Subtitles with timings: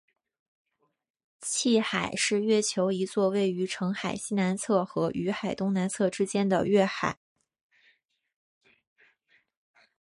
[1.41, 7.19] 汽海是月球一座位于澄海西南侧和雨海东南侧之间的月海。